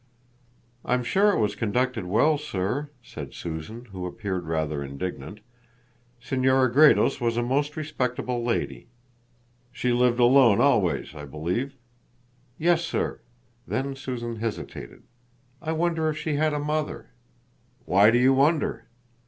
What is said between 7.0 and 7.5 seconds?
was a